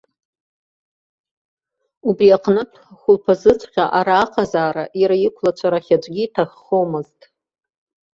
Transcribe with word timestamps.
Убри 2.09 2.27
аҟнытә, 2.35 2.77
хәылԥазыҵәҟьа 2.99 3.85
ара 3.99 4.15
аҟазаара 4.25 4.85
иара 5.01 5.15
иқәлацәа 5.27 5.67
рахь 5.71 5.91
аӡәгьы 5.95 6.21
иҭаххомызт. 6.25 7.19